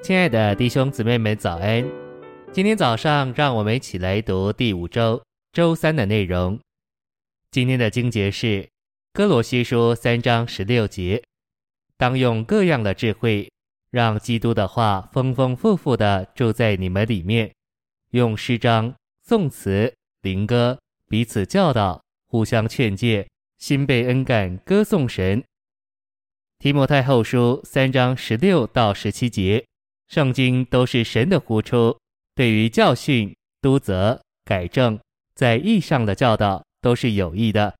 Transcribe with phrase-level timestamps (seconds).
[0.00, 1.84] 亲爱的弟兄姊妹们，早安！
[2.52, 5.20] 今天早上，让我们一起来读第五周
[5.52, 6.58] 周三的内容。
[7.50, 8.46] 今天的经节是
[9.12, 11.22] 《哥罗西书》三章十六节，
[11.98, 13.50] 当用各样的智慧，
[13.90, 17.52] 让基督的话丰丰富富的住在你们里面，
[18.12, 19.92] 用诗章、颂词、
[20.22, 20.78] 灵歌
[21.08, 23.28] 彼此教导，互相劝诫，
[23.58, 25.42] 心被恩感，歌颂神。
[26.58, 29.64] 提摩太后书三章十六到十七节。
[30.08, 31.96] 圣经都是神的呼出，
[32.34, 34.98] 对于教训、督责、改正，
[35.34, 37.76] 在义上的教导都是有益的，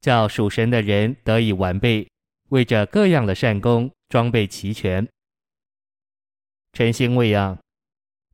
[0.00, 2.08] 叫属神的人得以完备，
[2.48, 5.06] 为着各样的善功装备齐全。
[6.72, 7.56] 晨星喂养，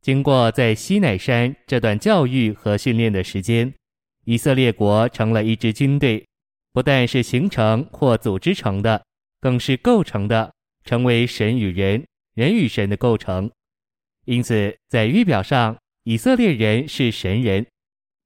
[0.01, 3.71] 经过在西乃山这段教育和训练的时间，
[4.25, 6.25] 以色列国成了一支军队，
[6.73, 9.05] 不但是形成或组织成的，
[9.39, 10.51] 更是构成的，
[10.83, 12.03] 成为神与人。
[12.35, 13.49] 人与神的构成，
[14.25, 17.65] 因此在预表上，以色列人是神人，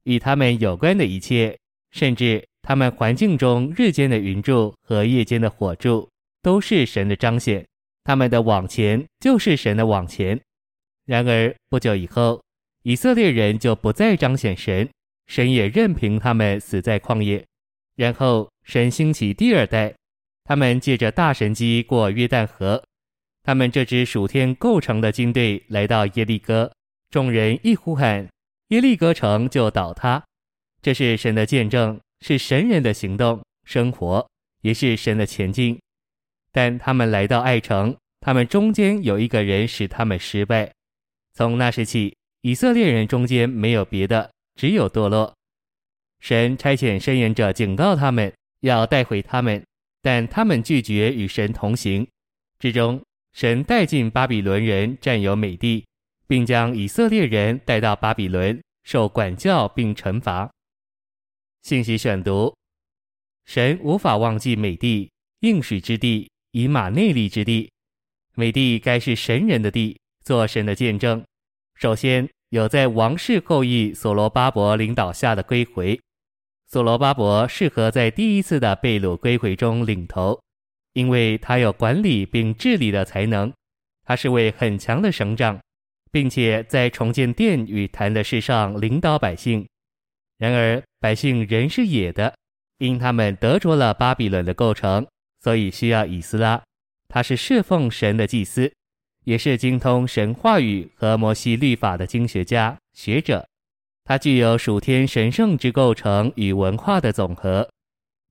[0.03, 1.55] 与他们有关的一切，
[1.91, 6.09] 甚至他们环境中日间的云柱和夜间的火柱，
[6.41, 7.63] 都是神的彰显。
[8.03, 10.39] 他们的往前就是神的往前。
[11.05, 12.41] 然而不久以后，
[12.81, 14.89] 以色列人就不再彰显神，
[15.27, 17.45] 神也任凭他们死在旷野。
[17.95, 19.93] 然后神兴起第二代，
[20.45, 22.83] 他们借着大神机过约旦河。
[23.49, 26.71] 他们这支属天构成的军队来到耶利哥，
[27.09, 28.29] 众人一呼喊，
[28.67, 30.23] 耶利哥城就倒塌。
[30.83, 34.29] 这是神的见证，是神人的行动、生活，
[34.61, 35.79] 也是神的前进。
[36.51, 40.71] 但他们来到爱城，他们中间有一个人使他们失败。
[41.33, 45.33] 从那时起，以色列人中间没有别的，只有堕落。
[46.19, 49.65] 神差遣申言者警告他们，要带回他们，
[50.03, 52.07] 但他们拒绝与神同行。
[52.59, 53.01] 至终。
[53.39, 55.85] 神带进巴比伦人占有美地，
[56.27, 60.51] 并将以色列人带到巴比伦受管教并惩罚。
[61.61, 62.53] 信息选读：
[63.45, 65.09] 神无法忘记美地、
[65.39, 67.71] 应许之地、以马内利之地。
[68.35, 71.23] 美地该是神人的地，做神的见证。
[71.75, 75.97] 首先有在王室后裔所罗巴伯领导下的归回，
[76.67, 80.37] 所罗巴伯适合在第一次的被掳归回中领头。
[80.93, 83.53] 因为他有管理并治理的才能，
[84.03, 85.59] 他是位很强的省长，
[86.11, 89.67] 并且在重建殿与坛的事上领导百姓。
[90.37, 92.33] 然而百姓仍是野的，
[92.77, 95.05] 因他们得着了巴比伦的构成，
[95.41, 96.61] 所以需要以斯拉。
[97.07, 98.71] 他是侍奉神的祭司，
[99.25, 103.47] 也是精通神话语和摩西律法的经学家学者。
[104.05, 107.69] 他具有属天神圣之构成与文化的总和。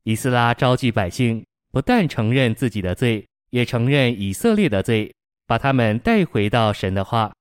[0.03, 1.45] 以斯拉召集百姓。
[1.71, 5.15] 不但承认自己的罪，也承认以色列的罪，
[5.47, 7.33] 把他们带回到神的话。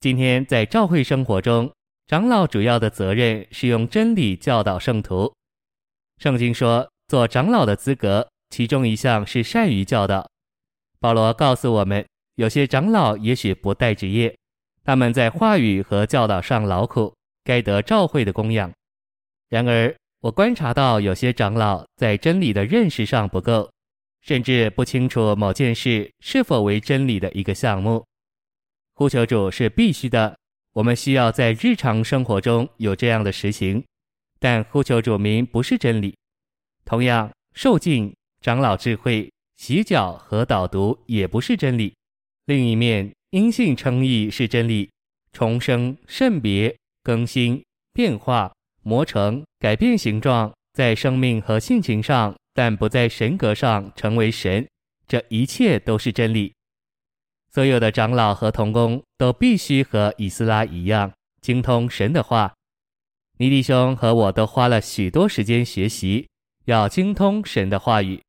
[0.00, 1.70] 今天在教会生活中，
[2.06, 5.32] 长老主要的责任是用真理教导圣徒。
[6.18, 10.28] 圣经说，做长老的资格，其中一项是善于教导。
[10.98, 12.06] 保罗告诉我们，
[12.36, 14.36] 有些长老也许不带职业，
[14.84, 18.72] 他们在话语和教导上劳苦，该得教会的供养。
[19.48, 23.70] 然而，我观察到有些长老在真理的认识上不够，
[24.20, 28.04] 甚至不清楚某件事是否为真理的一个项目。
[28.92, 30.36] 呼求主是必须的，
[30.74, 33.82] 我们需要在日常生活中有这样的实行。
[34.38, 36.14] 但呼求主名不是真理。
[36.84, 41.94] 同样，受尽、长老智慧、洗脚和导读也不是真理。
[42.44, 44.90] 另一面，因信称义是真理，
[45.32, 47.62] 重生、圣别、更新、
[47.94, 48.52] 变化。
[48.82, 54.66] 磨成、改变形状，在生命和性情上，但不在神格上成为神，
[55.06, 56.52] 这一切都是真理。
[57.52, 62.52] 所有的长老和童工都必须和以斯拉一样精通神的话。
[63.38, 66.28] 尼弟兄和我都花了许多时间学习，
[66.66, 68.20] 要精通神的话语。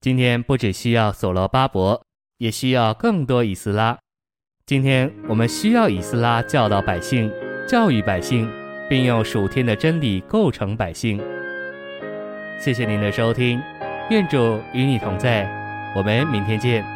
[0.00, 2.04] 今天不只需要所罗巴伯，
[2.38, 3.98] 也需要更多以斯拉。
[4.66, 7.32] 今天我们需要以斯拉教导百姓，
[7.68, 8.61] 教育百姓。
[8.88, 11.20] 并用数天的真理构成百姓。
[12.58, 13.60] 谢谢您的收听，
[14.10, 15.48] 愿主与你同在，
[15.94, 16.91] 我们明天见。